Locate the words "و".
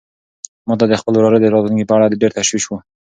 2.67-2.71